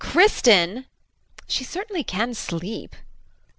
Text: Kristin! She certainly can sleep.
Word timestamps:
Kristin! 0.03 0.85
She 1.47 1.63
certainly 1.63 2.03
can 2.03 2.33
sleep. 2.33 2.95